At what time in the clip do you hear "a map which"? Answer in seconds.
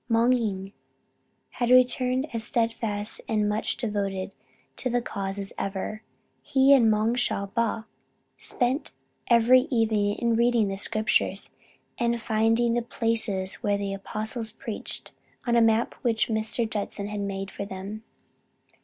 15.55-16.29